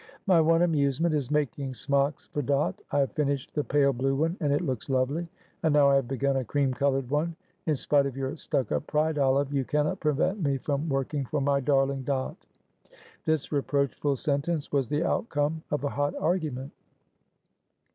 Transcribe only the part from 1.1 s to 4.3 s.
is making smocks for Dot. I have finished the pale blue